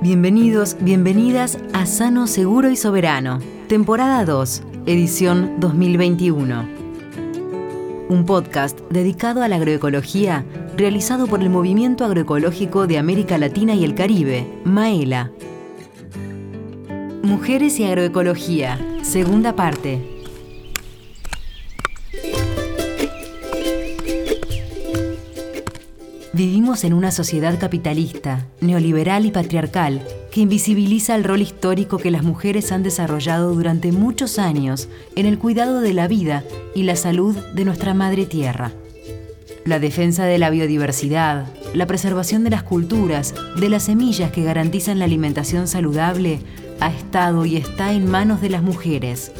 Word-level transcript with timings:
Bienvenidos, 0.00 0.76
bienvenidas 0.80 1.58
a 1.72 1.86
Sano, 1.86 2.28
Seguro 2.28 2.70
y 2.70 2.76
Soberano, 2.76 3.40
temporada 3.66 4.24
2, 4.24 4.62
edición 4.86 5.58
2021. 5.58 6.68
Un 8.08 8.24
podcast 8.24 8.78
dedicado 8.90 9.42
a 9.42 9.48
la 9.48 9.56
agroecología 9.56 10.44
realizado 10.76 11.26
por 11.26 11.42
el 11.42 11.50
Movimiento 11.50 12.04
Agroecológico 12.04 12.86
de 12.86 12.98
América 12.98 13.38
Latina 13.38 13.74
y 13.74 13.82
el 13.82 13.96
Caribe, 13.96 14.46
MAELA. 14.64 15.32
Mujeres 17.24 17.80
y 17.80 17.84
Agroecología, 17.84 18.78
segunda 19.02 19.56
parte. 19.56 20.13
Vivimos 26.34 26.82
en 26.82 26.94
una 26.94 27.12
sociedad 27.12 27.60
capitalista, 27.60 28.48
neoliberal 28.60 29.24
y 29.24 29.30
patriarcal 29.30 30.04
que 30.32 30.40
invisibiliza 30.40 31.14
el 31.14 31.22
rol 31.22 31.42
histórico 31.42 31.98
que 31.98 32.10
las 32.10 32.24
mujeres 32.24 32.72
han 32.72 32.82
desarrollado 32.82 33.54
durante 33.54 33.92
muchos 33.92 34.40
años 34.40 34.88
en 35.14 35.26
el 35.26 35.38
cuidado 35.38 35.80
de 35.80 35.94
la 35.94 36.08
vida 36.08 36.42
y 36.74 36.82
la 36.82 36.96
salud 36.96 37.36
de 37.54 37.64
nuestra 37.64 37.94
madre 37.94 38.26
tierra. 38.26 38.72
La 39.64 39.78
defensa 39.78 40.24
de 40.24 40.38
la 40.38 40.50
biodiversidad, 40.50 41.46
la 41.72 41.86
preservación 41.86 42.42
de 42.42 42.50
las 42.50 42.64
culturas, 42.64 43.32
de 43.54 43.68
las 43.68 43.84
semillas 43.84 44.32
que 44.32 44.42
garantizan 44.42 44.98
la 44.98 45.04
alimentación 45.04 45.68
saludable, 45.68 46.40
ha 46.80 46.90
estado 46.90 47.46
y 47.46 47.56
está 47.56 47.92
en 47.92 48.10
manos 48.10 48.40
de 48.40 48.50
las 48.50 48.64
mujeres. 48.64 49.30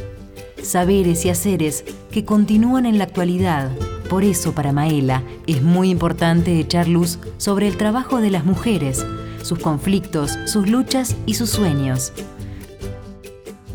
Saberes 0.64 1.24
y 1.24 1.30
haceres 1.30 1.84
que 2.10 2.24
continúan 2.24 2.86
en 2.86 2.98
la 2.98 3.04
actualidad 3.04 3.70
por 4.08 4.22
eso 4.22 4.52
para 4.52 4.72
Maela 4.72 5.22
es 5.46 5.62
muy 5.62 5.90
importante 5.90 6.60
echar 6.60 6.88
luz 6.88 7.18
sobre 7.38 7.68
el 7.68 7.76
trabajo 7.76 8.20
de 8.20 8.30
las 8.30 8.44
mujeres, 8.44 9.04
sus 9.42 9.58
conflictos, 9.58 10.38
sus 10.46 10.68
luchas 10.68 11.16
y 11.26 11.34
sus 11.34 11.50
sueños. 11.50 12.12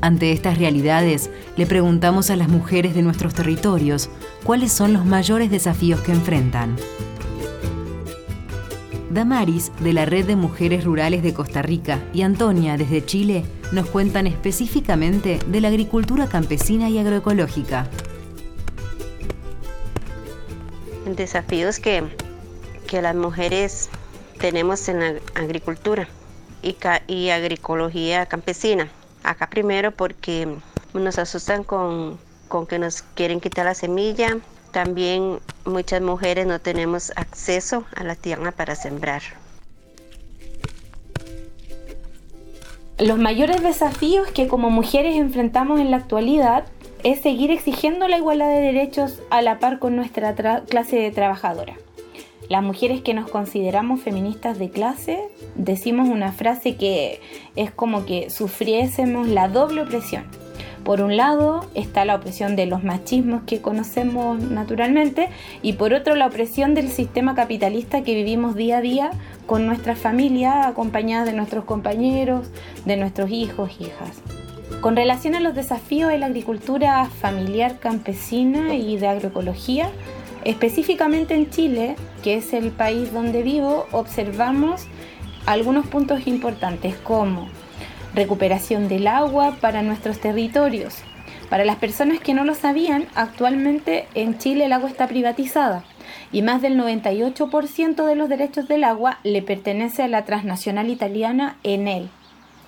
Ante 0.02 0.32
estas 0.32 0.58
realidades, 0.58 1.30
le 1.58 1.66
preguntamos 1.66 2.30
a 2.30 2.36
las 2.36 2.48
mujeres 2.48 2.96
de 2.96 3.02
nuestros 3.02 3.34
territorios 3.34 4.10
cuáles 4.44 4.72
son 4.72 4.94
los 4.94 5.04
mayores 5.04 5.52
desafíos 5.52 6.00
que 6.02 6.14
enfrentan. 6.14 6.78
Damaris, 9.10 9.72
de 9.80 9.94
la 9.94 10.06
Red 10.06 10.26
de 10.26 10.36
Mujeres 10.36 10.84
Rurales 10.84 11.24
de 11.24 11.34
Costa 11.34 11.62
Rica, 11.62 12.00
y 12.14 12.22
Antonia, 12.22 12.78
desde 12.78 13.06
Chile, 13.06 13.44
nos 13.72 13.88
cuentan 13.90 14.28
específicamente 14.28 15.40
de 15.48 15.62
la 15.62 15.70
agricultura 15.70 16.28
campesina 16.28 16.90
y 16.90 17.00
agroecológica. 17.00 17.90
desafíos 21.16 21.80
que, 21.80 22.04
las 22.92 23.16
mujeres 23.16 23.90
tenemos 24.40 24.90
en 24.90 25.00
la 25.00 25.20
agricultura 25.36 26.08
y, 26.64 26.76
y 27.08 27.30
agroecología 27.30 28.26
campesina. 28.26 28.90
Acá 29.24 29.48
primero 29.48 29.92
porque 29.92 30.48
nos 30.94 31.20
asustan 31.20 31.64
con, 31.64 32.18
con 32.48 32.66
que 32.66 32.80
nos 32.80 33.02
quieren 33.02 33.40
quitar 33.40 33.66
la 33.66 33.76
semilla. 33.76 34.38
También 34.72 35.40
muchas 35.66 36.02
mujeres 36.02 36.46
no 36.46 36.60
tenemos 36.60 37.12
acceso 37.16 37.86
a 37.96 38.04
la 38.04 38.16
tierra 38.16 38.52
para 38.52 38.76
sembrar. 38.76 39.22
Los 43.00 43.18
mayores 43.18 43.64
desafíos 43.64 44.30
que 44.32 44.48
como 44.48 44.70
mujeres 44.70 45.16
enfrentamos 45.16 45.80
en 45.80 45.90
la 45.90 45.98
actualidad 45.98 46.66
es 47.04 47.22
seguir 47.22 47.50
exigiendo 47.50 48.08
la 48.10 48.18
igualdad 48.18 48.50
de 48.50 48.60
derechos 48.60 49.22
a 49.30 49.42
la 49.42 49.60
par 49.60 49.80
con 49.80 49.96
nuestra 49.96 50.36
clase 50.66 50.98
de 50.98 51.12
trabajadora. 51.12 51.76
Las 52.50 52.62
mujeres 52.62 53.02
que 53.02 53.14
nos 53.14 53.30
consideramos 53.30 54.02
feministas 54.02 54.60
de 54.60 54.70
clase 54.70 55.20
decimos 55.56 56.10
una 56.10 56.34
frase 56.34 56.76
que 56.76 57.22
es 57.56 57.72
como 57.72 58.06
que 58.06 58.30
sufriésemos 58.30 59.28
la 59.28 59.48
doble 59.48 59.84
opresión. 59.84 60.26
Por 60.90 61.02
un 61.02 61.18
lado 61.18 61.68
está 61.76 62.04
la 62.04 62.16
opresión 62.16 62.56
de 62.56 62.66
los 62.66 62.84
machismos 62.84 63.44
que 63.46 63.62
conocemos 63.62 64.42
naturalmente 64.42 65.30
y 65.62 65.74
por 65.74 65.94
otro 65.94 66.16
la 66.16 66.26
opresión 66.26 66.74
del 66.74 66.90
sistema 66.90 67.36
capitalista 67.36 68.02
que 68.02 68.16
vivimos 68.16 68.56
día 68.56 68.80
a 68.80 68.82
día 68.82 69.12
con 69.46 69.68
nuestra 69.68 69.96
familia 69.96 70.68
acompañadas 70.68 71.28
de 71.28 71.34
nuestros 71.34 71.66
compañeros, 71.66 72.48
de 72.86 72.98
nuestros 72.98 73.30
hijos, 73.30 73.70
hijas. 73.80 74.24
Con 74.82 74.96
relación 74.96 75.36
a 75.36 75.42
los 75.42 75.54
desafíos 75.54 76.10
de 76.10 76.18
la 76.18 76.26
agricultura 76.26 77.06
familiar 77.06 77.78
campesina 77.78 78.74
y 78.74 78.98
de 78.98 79.10
agroecología, 79.10 79.92
específicamente 80.44 81.36
en 81.36 81.52
Chile, 81.52 81.98
que 82.24 82.38
es 82.38 82.52
el 82.52 82.72
país 82.72 83.14
donde 83.14 83.44
vivo, 83.44 83.86
observamos 83.92 84.88
algunos 85.46 85.86
puntos 85.86 86.26
importantes 86.26 86.96
como 86.96 87.48
recuperación 88.14 88.88
del 88.88 89.08
agua 89.08 89.56
para 89.62 89.82
nuestros 89.82 90.20
territorios. 90.20 90.96
Para 91.50 91.66
las 91.66 91.78
personas 91.78 92.20
que 92.20 92.34
no 92.34 92.44
lo 92.44 92.54
sabían, 92.54 93.08
actualmente 93.16 94.08
en 94.14 94.38
Chile 94.38 94.66
el 94.66 94.74
agua 94.74 94.90
está 94.90 95.08
privatizada 95.08 95.84
y 96.32 96.42
más 96.42 96.62
del 96.62 96.78
98% 96.78 98.06
de 98.06 98.16
los 98.16 98.30
derechos 98.30 98.68
del 98.68 98.84
agua 98.84 99.20
le 99.24 99.42
pertenece 99.42 100.04
a 100.04 100.08
la 100.08 100.26
transnacional 100.26 100.90
italiana 100.90 101.58
Enel. 101.64 102.10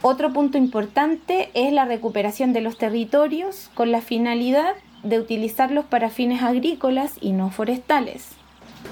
Otro 0.01 0.33
punto 0.33 0.57
importante 0.57 1.51
es 1.53 1.71
la 1.71 1.85
recuperación 1.85 2.53
de 2.53 2.61
los 2.61 2.77
territorios 2.77 3.69
con 3.75 3.91
la 3.91 4.01
finalidad 4.01 4.73
de 5.03 5.19
utilizarlos 5.19 5.85
para 5.85 6.09
fines 6.09 6.41
agrícolas 6.41 7.13
y 7.21 7.33
no 7.33 7.51
forestales. 7.51 8.40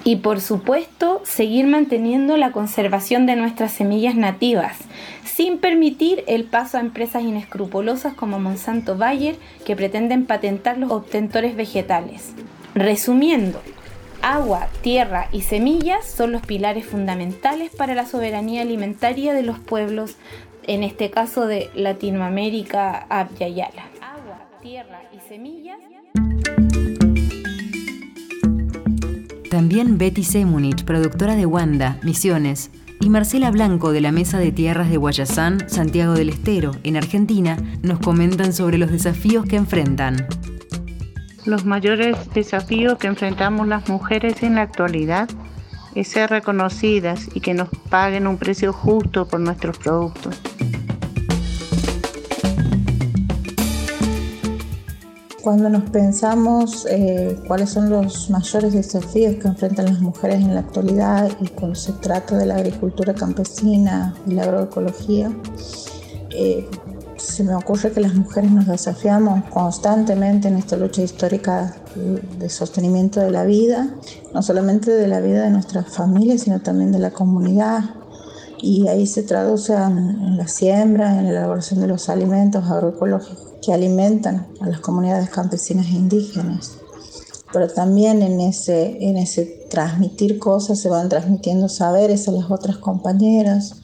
Y 0.03 0.17
por 0.17 0.39
supuesto, 0.41 1.21
seguir 1.23 1.67
manteniendo 1.67 2.37
la 2.37 2.51
conservación 2.51 3.25
de 3.25 3.35
nuestras 3.35 3.71
semillas 3.71 4.15
nativas, 4.15 4.77
sin 5.25 5.57
permitir 5.57 6.23
el 6.27 6.45
paso 6.45 6.77
a 6.77 6.81
empresas 6.81 7.23
inescrupulosas 7.23 8.13
como 8.13 8.39
Monsanto 8.39 8.97
Bayer 8.97 9.35
que 9.65 9.75
pretenden 9.75 10.25
patentar 10.25 10.77
los 10.77 10.91
obtentores 10.91 11.55
vegetales. 11.55 12.33
Resumiendo, 12.75 13.61
agua, 14.21 14.67
tierra 14.81 15.27
y 15.31 15.41
semillas 15.41 16.05
son 16.05 16.31
los 16.31 16.41
pilares 16.41 16.85
fundamentales 16.85 17.75
para 17.75 17.93
la 17.93 18.05
soberanía 18.05 18.61
alimentaria 18.61 19.33
de 19.33 19.43
los 19.43 19.59
pueblos 19.59 20.15
en 20.63 20.83
este 20.83 21.09
caso 21.09 21.47
de 21.47 21.69
Latinoamérica, 21.73 23.07
Yala. 23.39 23.89
Agua, 24.01 24.47
tierra 24.61 25.01
y 25.11 25.19
semillas. 25.27 25.79
También 29.49 29.97
Betty 29.97 30.23
Semunich, 30.23 30.83
productora 30.85 31.35
de 31.35 31.47
Wanda, 31.47 31.97
Misiones, 32.03 32.69
y 33.01 33.09
Marcela 33.09 33.49
Blanco 33.49 33.91
de 33.91 33.99
la 33.99 34.11
Mesa 34.11 34.37
de 34.37 34.51
Tierras 34.51 34.91
de 34.91 34.97
Guayazán, 34.97 35.67
Santiago 35.67 36.13
del 36.13 36.29
Estero, 36.29 36.71
en 36.83 36.97
Argentina, 36.97 37.57
nos 37.81 37.99
comentan 37.99 38.53
sobre 38.53 38.77
los 38.77 38.91
desafíos 38.91 39.45
que 39.45 39.55
enfrentan. 39.55 40.27
Los 41.45 41.65
mayores 41.65 42.15
desafíos 42.31 42.99
que 42.99 43.07
enfrentamos 43.07 43.67
las 43.67 43.89
mujeres 43.89 44.43
en 44.43 44.53
la 44.53 44.61
actualidad 44.61 45.27
es 45.95 46.09
ser 46.09 46.29
reconocidas 46.29 47.27
y 47.33 47.39
que 47.39 47.55
nos 47.55 47.69
paguen 47.89 48.27
un 48.27 48.37
precio 48.37 48.71
justo 48.71 49.27
por 49.27 49.39
nuestros 49.39 49.79
productos. 49.79 50.39
Cuando 55.49 55.67
nos 55.67 55.89
pensamos 55.89 56.85
eh, 56.87 57.35
cuáles 57.47 57.71
son 57.71 57.89
los 57.89 58.29
mayores 58.29 58.71
desafíos 58.71 59.37
que 59.37 59.47
enfrentan 59.47 59.85
las 59.85 59.99
mujeres 59.99 60.41
en 60.41 60.53
la 60.53 60.59
actualidad 60.59 61.27
y 61.41 61.47
cuando 61.47 61.73
se 61.73 61.91
trata 61.93 62.37
de 62.37 62.45
la 62.45 62.57
agricultura 62.57 63.15
campesina 63.15 64.13
y 64.27 64.35
la 64.35 64.43
agroecología, 64.43 65.31
eh, 66.29 66.69
se 67.17 67.43
me 67.43 67.55
ocurre 67.55 67.91
que 67.91 67.99
las 67.99 68.13
mujeres 68.13 68.51
nos 68.51 68.67
desafiamos 68.67 69.43
constantemente 69.45 70.49
en 70.49 70.57
esta 70.57 70.77
lucha 70.77 71.01
histórica 71.01 71.75
de 71.95 72.47
sostenimiento 72.47 73.19
de 73.19 73.31
la 73.31 73.43
vida, 73.43 73.89
no 74.31 74.43
solamente 74.43 74.91
de 74.91 75.07
la 75.07 75.19
vida 75.19 75.41
de 75.45 75.49
nuestras 75.49 75.87
familias, 75.87 76.41
sino 76.41 76.61
también 76.61 76.91
de 76.91 76.99
la 76.99 77.09
comunidad. 77.09 77.95
Y 78.61 78.87
ahí 78.87 79.07
se 79.07 79.23
traduce 79.23 79.73
en, 79.73 80.37
la 80.37 80.47
siembra, 80.47 81.17
en 81.17 81.23
la 81.23 81.31
elaboración 81.31 81.81
de 81.81 81.87
los 81.87 82.07
alimentos 82.07 82.69
agroecológicos 82.69 83.48
que 83.61 83.73
alimentan 83.73 84.47
a 84.61 84.67
las 84.67 84.79
comunidades 84.79 85.29
campesinas 85.29 85.87
e 85.87 85.91
indígenas. 85.91 86.77
Pero 87.51 87.67
también 87.67 88.21
en 88.21 88.39
ese, 88.41 88.97
en 89.03 89.17
ese 89.17 89.45
transmitir 89.69 90.39
cosas 90.39 90.79
se 90.79 90.89
van 90.89 91.09
transmitiendo 91.09 91.67
saberes 91.67 92.27
a 92.27 92.31
las 92.31 92.51
otras 92.51 92.77
compañeras, 92.77 93.75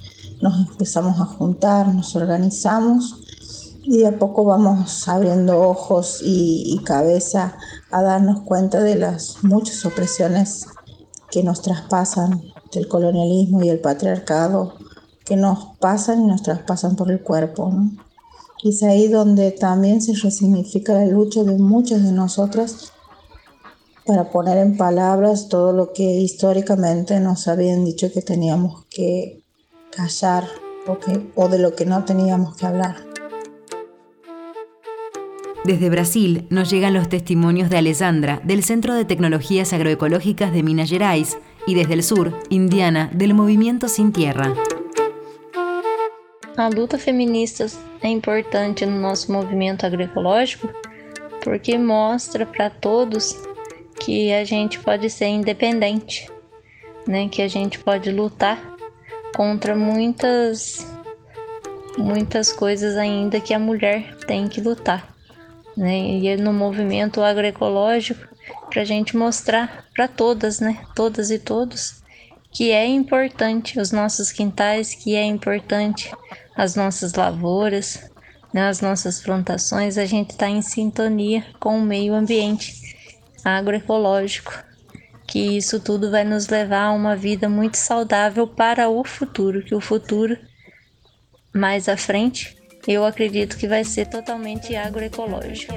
nos 0.42 0.70
empezamos 0.70 1.20
a 1.20 1.26
juntar, 1.26 1.94
nos 1.94 2.16
organizamos 2.16 3.22
y 3.86 4.00
de 4.00 4.08
a 4.08 4.20
poco 4.20 4.44
vamos 4.46 5.08
abriendo 5.08 5.62
ojos 5.62 6.20
y, 6.24 6.80
cabeza 6.86 7.56
a 7.92 8.02
darnos 8.02 8.42
cuenta 8.42 8.82
de 8.82 8.96
las 8.96 9.44
muchas 9.44 9.86
opresiones 9.86 10.68
que 11.32 11.44
nos 11.44 11.62
traspasan 11.62 12.44
del 12.72 12.88
colonialismo 12.88 13.64
y 13.64 13.70
el 13.70 13.80
patriarcado, 13.80 14.74
que 15.24 15.36
nos 15.36 15.78
pasan 15.80 16.24
y 16.24 16.28
nos 16.28 16.42
traspasan 16.42 16.96
por 16.96 17.12
el 17.12 17.22
cuerpo. 17.22 17.72
Y 18.66 18.70
es 18.70 18.82
ahí 18.82 19.10
donde 19.10 19.52
también 19.52 20.02
se 20.02 20.16
resignifica 20.16 20.94
la 20.94 21.06
lucha 21.06 21.44
de 21.44 21.56
muchas 21.56 22.04
de 22.04 22.12
nosotras 22.12 22.92
para 24.08 24.32
poner 24.32 24.58
en 24.58 24.76
palabras 24.76 25.50
todo 25.50 25.72
lo 25.72 25.94
que 25.94 26.02
históricamente 26.02 27.20
nos 27.20 27.48
habían 27.48 27.86
dicho 27.86 28.12
que 28.12 28.24
teníamos 28.24 28.86
que 28.86 29.44
callar 29.96 30.46
o 31.36 31.48
de 31.48 31.60
lo 31.60 31.76
que 31.76 31.86
no 31.86 32.06
teníamos 32.06 32.56
que 32.56 32.66
hablar. 32.66 32.96
Desde 35.64 35.92
Brasil 35.92 36.48
nos 36.50 36.72
llegan 36.72 36.96
los 36.96 37.08
testimonios 37.08 37.70
de 37.70 37.78
Alessandra 37.78 38.42
del 38.44 38.64
Centro 38.64 38.96
de 38.96 39.06
Tecnologías 39.06 39.74
Agroecológicas 39.74 40.52
de 40.52 40.64
Minas 40.64 40.90
Gerais 40.90 41.38
y 41.68 41.76
desde 41.76 41.94
el 41.94 42.02
sur, 42.02 42.34
Indiana, 42.50 43.12
del 43.14 43.36
Movimiento 43.36 43.90
Sin 43.90 44.12
Tierra. 44.12 44.56
A 46.58 46.70
luta 46.72 46.98
feminista 46.98 47.68
é 48.06 48.10
importante 48.10 48.86
no 48.86 49.00
nosso 49.00 49.32
movimento 49.32 49.86
agroecológico 49.86 50.70
porque 51.44 51.78
mostra 51.78 52.46
para 52.46 52.70
todos 52.70 53.36
que 54.00 54.34
a 54.34 54.44
gente 54.44 54.80
pode 54.80 55.10
ser 55.10 55.28
independente, 55.28 56.30
né? 57.08 57.30
Que 57.30 57.42
a 57.42 57.48
gente 57.48 57.80
pode 57.80 58.12
lutar 58.12 58.60
contra 59.36 59.76
muitas 59.76 60.86
muitas 61.98 62.52
coisas 62.52 62.98
ainda 62.98 63.40
que 63.40 63.54
a 63.54 63.60
mulher 63.60 64.16
tem 64.28 64.48
que 64.48 64.60
lutar 64.60 65.16
né? 65.76 65.98
E 65.98 66.38
no 66.38 66.54
movimento 66.54 67.22
agroecológico 67.22 68.28
para 68.70 68.82
a 68.82 68.86
gente 68.86 69.16
mostrar 69.16 69.86
para 69.94 70.08
todas, 70.08 70.60
né? 70.60 70.84
Todas 70.96 71.32
e 71.32 71.40
todos 71.40 72.04
que 72.52 72.72
é 72.72 72.86
importante 72.86 73.80
os 73.80 73.92
nossos 73.92 74.32
quintais, 74.32 74.96
que 74.96 75.14
é 75.14 75.26
importante 75.26 76.10
as 76.56 76.76
nossas 76.76 77.14
lavouras, 77.14 78.10
né? 78.54 78.68
as 78.68 78.82
nossas 78.82 79.20
plantações, 79.22 79.98
a 79.98 80.06
gente 80.06 80.32
está 80.32 80.50
em 80.50 80.62
sintonia 80.62 81.46
com 81.60 81.78
o 81.78 81.82
meio 81.82 82.14
ambiente 82.14 82.74
agroecológico, 83.44 84.54
que 85.28 85.58
isso 85.58 85.80
tudo 85.80 86.10
vai 86.10 86.24
nos 86.24 86.48
levar 86.48 86.86
a 86.86 86.92
uma 86.92 87.16
vida 87.16 87.50
muito 87.50 87.76
saudável 87.76 88.48
para 88.48 88.90
o 88.90 89.04
futuro, 89.04 89.64
que 89.64 89.76
o 89.76 89.82
futuro 89.82 90.38
mais 91.54 91.90
à 91.90 91.98
frente 91.98 92.56
eu 92.88 93.04
acredito 93.04 93.58
que 93.58 93.68
vai 93.68 93.84
ser 93.84 94.08
totalmente 94.08 94.76
agroecológico. 94.76 95.74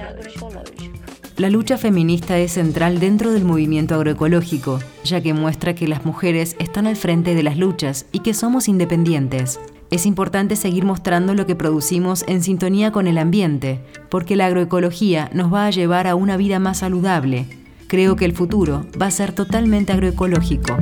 La 1.38 1.48
lucha 1.48 1.78
feminista 1.78 2.36
es 2.38 2.52
central 2.52 2.98
dentro 2.98 3.32
del 3.32 3.44
movimiento 3.44 3.94
agroecológico, 3.94 4.80
ya 5.04 5.20
que 5.20 5.32
muestra 5.32 5.74
que 5.74 5.86
las 5.86 6.04
mujeres 6.04 6.56
están 6.58 6.86
al 6.86 6.96
frente 6.96 7.34
de 7.34 7.42
las 7.42 7.56
luchas 7.56 8.06
y 8.12 8.20
que 8.20 8.34
somos 8.34 8.68
independientes. 8.68 9.58
Es 9.90 10.04
importante 10.04 10.54
seguir 10.54 10.84
mostrando 10.84 11.32
lo 11.32 11.46
que 11.46 11.56
producimos 11.56 12.22
en 12.28 12.42
sintonía 12.42 12.92
con 12.92 13.06
el 13.06 13.16
ambiente, 13.16 13.80
porque 14.10 14.36
la 14.36 14.44
agroecología 14.44 15.30
nos 15.32 15.52
va 15.52 15.64
a 15.64 15.70
llevar 15.70 16.06
a 16.06 16.14
una 16.14 16.36
vida 16.36 16.58
más 16.58 16.78
saludable. 16.78 17.46
Creo 17.86 18.14
que 18.14 18.26
el 18.26 18.34
futuro 18.34 18.84
va 19.00 19.06
a 19.06 19.10
ser 19.10 19.32
totalmente 19.32 19.92
agroecológico. 19.92 20.76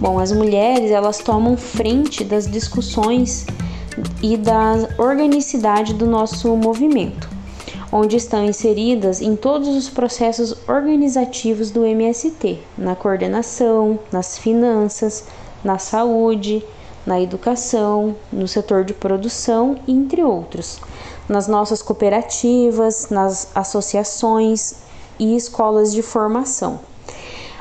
Bom, 0.00 0.20
as 0.20 0.30
mulheres 0.30 0.92
elas 0.92 1.18
tomam 1.18 1.56
frente 1.56 2.22
das 2.22 2.46
discussões 2.46 3.46
e 4.22 4.36
da 4.36 4.88
organicidade 4.96 5.92
do 5.92 6.06
nosso 6.06 6.56
movimento, 6.56 7.28
onde 7.90 8.16
estão 8.16 8.44
inseridas 8.44 9.20
em 9.20 9.34
todos 9.34 9.68
os 9.68 9.88
processos 9.88 10.54
organizativos 10.68 11.70
do 11.70 11.84
MST, 11.84 12.58
na 12.76 12.94
coordenação, 12.94 13.98
nas 14.12 14.36
finanças, 14.36 15.24
na 15.64 15.78
saúde, 15.78 16.64
na 17.06 17.20
educação, 17.20 18.14
no 18.30 18.46
setor 18.46 18.84
de 18.84 18.92
produção, 18.92 19.78
entre 19.88 20.22
outros, 20.22 20.78
nas 21.28 21.48
nossas 21.48 21.80
cooperativas, 21.80 23.08
nas 23.08 23.50
associações 23.54 24.74
e 25.18 25.34
escolas 25.34 25.92
de 25.92 26.02
formação. 26.02 26.80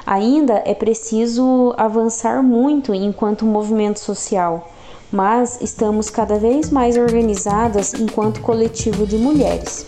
Ainda 0.05 0.61
é 0.65 0.73
preciso 0.73 1.73
avançar 1.77 2.43
muito 2.43 2.93
enquanto 2.93 3.45
movimento 3.45 3.99
social, 3.99 4.69
mas 5.11 5.59
estamos 5.61 6.11
cada 6.11 6.37
vez 6.37 6.71
mais 6.71 6.97
organizadas 6.97 7.93
enquanto 7.93 8.41
coletivo 8.41 9.05
de 9.05 9.17
mulheres. 9.17 9.85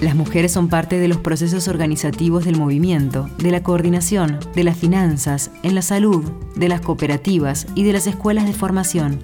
Las 0.00 0.14
mujeres 0.14 0.52
son 0.52 0.68
parte 0.68 0.98
de 0.98 1.08
los 1.08 1.18
procesos 1.18 1.68
organizativos 1.68 2.44
del 2.44 2.58
movimiento, 2.58 3.30
de 3.38 3.50
la 3.50 3.62
coordinación, 3.62 4.38
de 4.54 4.62
las 4.62 4.76
finanzas, 4.76 5.50
en 5.62 5.74
la 5.74 5.82
salud, 5.82 6.22
de 6.54 6.68
las 6.68 6.82
cooperativas 6.82 7.66
y 7.74 7.82
de 7.82 7.94
las 7.94 8.06
escuelas 8.06 8.46
de 8.46 8.52
formación. 8.52 9.18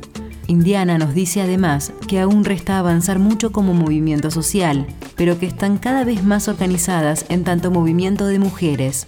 Indiana 0.47 0.99
nos 0.99 1.15
dice 1.15 1.43
además 1.43 1.93
que 2.09 2.21
aún 2.21 2.45
resta 2.45 2.79
avanzar 2.79 3.19
mucho 3.19 3.53
como 3.53 3.75
movimiento 3.75 4.31
social, 4.31 4.87
pero 5.15 5.39
que 5.39 5.47
están 5.47 5.79
cada 5.79 6.05
vez 6.05 6.25
más 6.25 6.49
organizadas 6.49 7.27
en 7.29 7.45
tanto 7.45 7.71
movimiento 7.71 8.27
de 8.27 8.39
mujeres. 8.39 9.07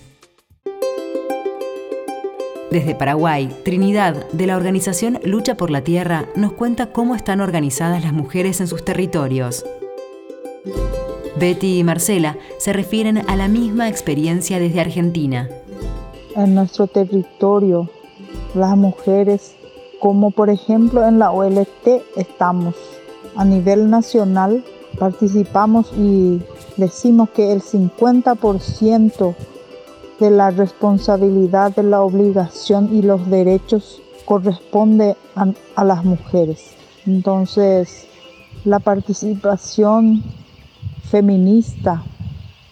Desde 2.74 2.96
Paraguay, 2.96 3.56
Trinidad, 3.62 4.28
de 4.32 4.48
la 4.48 4.56
organización 4.56 5.20
Lucha 5.22 5.56
por 5.56 5.70
la 5.70 5.82
Tierra, 5.82 6.26
nos 6.34 6.54
cuenta 6.54 6.90
cómo 6.90 7.14
están 7.14 7.40
organizadas 7.40 8.02
las 8.02 8.12
mujeres 8.12 8.60
en 8.60 8.66
sus 8.66 8.84
territorios. 8.84 9.64
Betty 11.38 11.78
y 11.78 11.84
Marcela 11.84 12.36
se 12.58 12.72
refieren 12.72 13.18
a 13.30 13.36
la 13.36 13.46
misma 13.46 13.88
experiencia 13.88 14.58
desde 14.58 14.80
Argentina. 14.80 15.48
En 16.34 16.56
nuestro 16.56 16.88
territorio, 16.88 17.88
las 18.56 18.76
mujeres 18.76 19.54
como 20.00 20.32
por 20.32 20.50
ejemplo 20.50 21.06
en 21.06 21.20
la 21.20 21.30
OLT 21.30 22.02
estamos 22.16 22.74
a 23.36 23.44
nivel 23.44 23.88
nacional, 23.88 24.64
participamos 24.98 25.92
y 25.96 26.42
decimos 26.76 27.30
que 27.30 27.52
el 27.52 27.62
50% 27.62 29.36
de 30.20 30.30
la 30.30 30.50
responsabilidad, 30.50 31.74
de 31.74 31.82
la 31.82 32.02
obligación 32.02 32.94
y 32.94 33.02
los 33.02 33.28
derechos 33.28 34.00
corresponde 34.24 35.16
a, 35.34 35.84
las 35.84 36.04
mujeres. 36.04 36.74
Entonces, 37.06 38.06
la 38.64 38.78
participación 38.78 40.22
feminista 41.10 42.02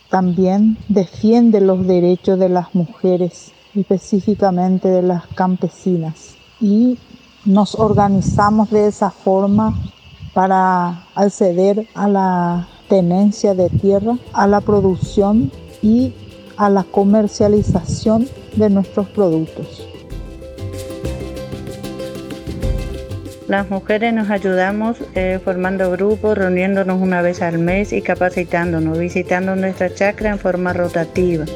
también 0.09 0.79
defiende 0.89 1.61
los 1.61 1.87
derechos 1.87 2.39
de 2.39 2.49
las 2.49 2.75
mujeres, 2.75 3.53
específicamente 3.75 4.89
de 4.89 5.03
las 5.03 5.27
campesinas. 5.29 6.37
Y 6.61 6.99
nos 7.45 7.75
organizamos 7.75 8.71
de 8.71 8.87
esa 8.87 9.11
forma 9.11 9.75
para 10.33 11.07
acceder 11.15 11.87
a 11.95 12.09
la 12.09 12.69
tenencia 12.89 13.55
de 13.55 13.69
tierra, 13.69 14.17
a 14.33 14.47
la 14.47 14.61
producción 14.61 15.51
y 15.83 16.13
a 16.63 16.71
la 16.71 16.85
comercialización 16.85 18.29
de 18.55 18.71
nuestros 18.71 19.09
productos. 19.09 19.85
Las 23.49 23.69
mujeres 23.69 24.15
nos 24.15 24.31
ayudamos 24.31 24.99
eh, 25.17 25.41
formando 25.45 25.91
grupos, 25.91 26.39
reuniéndonos 26.39 27.03
una 27.03 27.21
vez 27.21 27.43
al 27.43 27.59
mes 27.59 27.93
y 27.93 28.01
capacitándonos, 28.01 28.97
visitando 28.97 29.57
nuestra 29.57 29.93
chacra 29.93 30.31
en 30.31 30.39
forma 30.39 30.73
rotativa. 30.73 31.47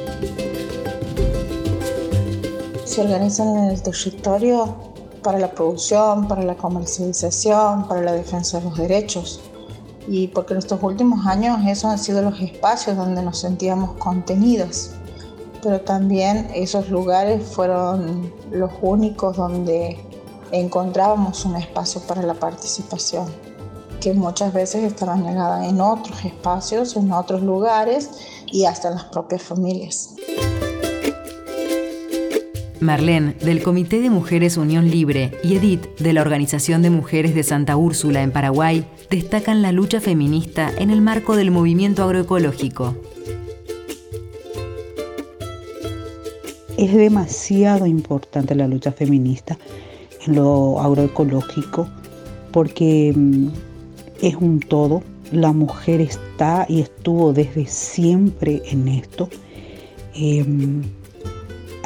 Se 2.85 3.00
organizan 3.00 3.57
en 3.57 3.71
el 3.71 3.81
territorio 3.81 4.76
para 5.23 5.38
la 5.38 5.52
producción, 5.52 6.26
para 6.26 6.42
la 6.42 6.57
comercialización, 6.57 7.87
para 7.87 8.02
la 8.02 8.12
defensa 8.12 8.59
de 8.59 8.64
los 8.64 8.76
derechos. 8.76 9.40
Y 10.09 10.28
porque 10.28 10.54
en 10.54 10.59
estos 10.59 10.83
últimos 10.83 11.26
años 11.26 11.61
esos 11.66 11.90
han 11.90 11.99
sido 11.99 12.23
los 12.23 12.40
espacios 12.40 12.97
donde 12.97 13.23
nos 13.23 13.38
sentíamos 13.38 13.92
contenidos. 13.99 14.96
Pero 15.63 15.81
también 15.81 16.49
esos 16.55 16.91
lugares 16.91 17.43
fueron 17.45 18.33
los 18.51 18.71
únicos 18.83 19.37
donde 19.37 19.99
encontrábamos 20.53 21.45
un 21.45 21.57
espacio 21.57 22.01
para 22.03 22.23
la 22.23 22.35
participación, 22.35 23.27
que 24.01 24.13
muchas 24.15 24.53
veces 24.53 24.85
estaba 24.85 25.17
negada 25.17 25.67
en 25.67 25.81
otros 25.81 26.25
espacios, 26.25 26.97
en 26.97 27.11
otros 27.13 27.43
lugares 27.43 28.11
y 28.47 28.65
hasta 28.65 28.89
en 28.89 28.95
las 28.95 29.05
propias 29.05 29.43
familias. 29.43 30.15
Marlene, 32.81 33.35
del 33.41 33.63
Comité 33.63 34.01
de 34.01 34.11
Mujeres 34.11 34.57
Unión 34.57 34.91
Libre, 34.91 35.33
y 35.43 35.57
Edith, 35.57 35.97
de 35.99 36.13
la 36.13 36.21
Organización 36.21 36.83
de 36.83 36.91
Mujeres 36.91 37.35
de 37.35 37.43
Santa 37.43 37.77
Úrsula 37.77 38.23
en 38.23 38.31
Paraguay, 38.31 38.87
destacan 39.11 39.63
la 39.63 39.73
lucha 39.73 40.01
feminista 40.01 40.71
en 40.77 40.91
el 40.91 41.01
marco 41.01 41.37
del 41.37 41.51
movimiento 41.51 42.05
agroecológico. 42.05 42.95
Es 46.78 46.95
demasiado 46.95 47.87
importante 47.87 48.54
la 48.54 48.68
lucha 48.68 48.92
feminista 48.92 49.59
en 50.26 50.37
lo 50.37 50.80
agroecológico 50.80 51.88
porque 52.52 53.12
mm, 53.14 53.49
es 54.23 54.35
un 54.37 54.61
todo. 54.61 55.02
La 55.33 55.52
mujer 55.52 56.00
está 56.00 56.66
y 56.68 56.80
estuvo 56.80 57.33
desde 57.33 57.66
siempre 57.66 58.62
en 58.71 58.88
esto. 58.88 59.28
Em, 60.14 60.83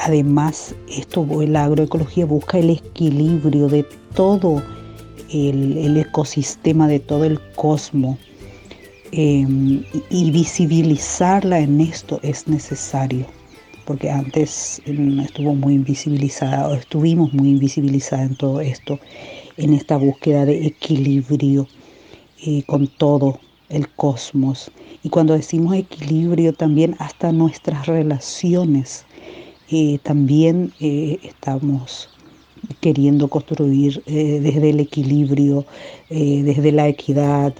Además, 0.02 0.74
esto, 0.88 1.26
la 1.46 1.64
agroecología 1.64 2.24
busca 2.24 2.58
el 2.58 2.70
equilibrio 2.70 3.68
de 3.68 3.84
todo 4.14 4.62
el, 5.30 5.96
ecosistema, 5.98 6.88
de 6.88 7.00
todo 7.00 7.24
el 7.24 7.38
cosmos. 7.54 8.18
Em, 9.12 9.84
y 10.08 10.30
visibilizarla 10.30 11.60
en 11.60 11.80
esto 11.80 12.18
es 12.22 12.48
necesario, 12.48 13.26
porque 13.90 14.08
antes 14.08 14.80
mm, 14.86 15.18
estuvo 15.18 15.52
muy 15.52 15.74
invisibilizada, 15.74 16.76
estuvimos 16.76 17.34
muy 17.34 17.48
invisibilizadas 17.48 18.30
en 18.30 18.36
todo 18.36 18.60
esto, 18.60 19.00
en 19.56 19.74
esta 19.74 19.96
búsqueda 19.96 20.44
de 20.44 20.64
equilibrio 20.64 21.66
eh, 22.46 22.62
con 22.68 22.86
todo 22.86 23.40
el 23.68 23.88
cosmos. 23.88 24.70
Y 25.02 25.08
cuando 25.08 25.34
decimos 25.34 25.74
equilibrio, 25.74 26.52
también 26.52 26.94
hasta 27.00 27.32
nuestras 27.32 27.86
relaciones, 27.86 29.06
eh, 29.72 29.98
también 30.04 30.72
eh, 30.78 31.18
estamos 31.24 32.10
queriendo 32.80 33.26
construir 33.26 34.04
desde 34.04 34.70
el 34.70 34.78
equilibrio, 34.78 35.66
desde 36.08 36.70
la 36.70 36.86
equidad 36.86 37.54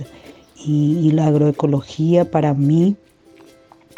y 0.64 1.10
la 1.10 1.26
agroecología 1.26 2.30
para 2.30 2.54
mí 2.54 2.94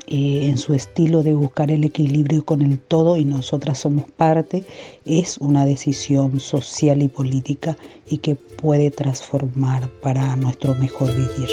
eh, 0.06 0.46
en 0.48 0.58
su 0.58 0.74
estilo 0.74 1.22
de 1.22 1.34
buscar 1.34 1.70
el 1.70 1.84
equilibrio 1.84 2.44
con 2.44 2.62
el 2.62 2.78
todo 2.78 3.16
y 3.16 3.24
nosotras 3.24 3.78
somos 3.78 4.10
parte, 4.10 4.64
es 5.04 5.38
una 5.38 5.64
decisión 5.64 6.40
social 6.40 7.02
y 7.02 7.08
política 7.08 7.76
y 8.08 8.18
que 8.18 8.34
puede 8.34 8.90
transformar 8.90 9.88
para 10.02 10.34
nuestro 10.36 10.74
mejor 10.74 11.10
vivir. 11.14 11.48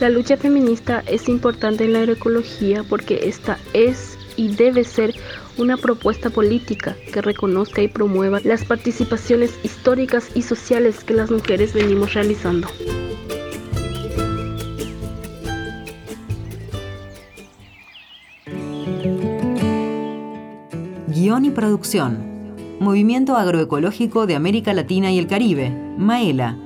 La 0.00 0.10
lucha 0.10 0.36
feminista 0.36 1.02
es 1.06 1.28
importante 1.28 1.84
en 1.84 1.94
la 1.94 2.00
agroecología 2.00 2.84
porque 2.88 3.28
esta 3.28 3.58
es 3.72 4.18
y 4.36 4.54
debe 4.54 4.84
ser 4.84 5.14
una 5.58 5.76
propuesta 5.76 6.30
política 6.30 6.96
que 7.12 7.22
reconozca 7.22 7.82
y 7.82 7.88
promueva 7.88 8.40
las 8.44 8.64
participaciones 8.64 9.52
históricas 9.62 10.30
y 10.34 10.42
sociales 10.42 11.04
que 11.04 11.14
las 11.14 11.30
mujeres 11.30 11.72
venimos 11.72 12.14
realizando. 12.14 12.68
Guión 21.08 21.44
y 21.44 21.50
producción. 21.50 22.34
Movimiento 22.80 23.36
Agroecológico 23.36 24.26
de 24.26 24.34
América 24.34 24.74
Latina 24.74 25.10
y 25.10 25.18
el 25.18 25.26
Caribe, 25.26 25.70
Maela. 25.96 26.58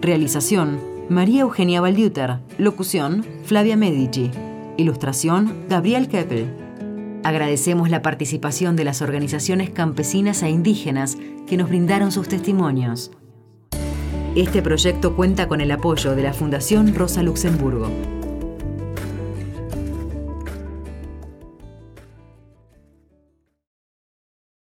Realización, 0.00 0.80
María 1.08 1.42
Eugenia 1.42 1.80
Valdiuter. 1.80 2.38
Locución, 2.56 3.26
Flavia 3.44 3.76
Medici. 3.76 4.30
Ilustración, 4.76 5.66
Gabriel 5.68 6.08
Keppel. 6.08 6.59
Agradecemos 7.22 7.90
la 7.90 8.02
participación 8.02 8.76
de 8.76 8.84
las 8.84 9.02
organizaciones 9.02 9.70
campesinas 9.70 10.42
e 10.42 10.48
indígenas 10.48 11.18
que 11.46 11.56
nos 11.56 11.68
brindaron 11.68 12.12
sus 12.12 12.28
testimonios. 12.28 13.10
Este 14.36 14.62
proyecto 14.62 15.16
cuenta 15.16 15.48
con 15.48 15.60
el 15.60 15.70
apoyo 15.70 16.14
de 16.14 16.22
la 16.22 16.32
Fundación 16.32 16.94
Rosa 16.94 17.22
Luxemburgo. 17.22 18.19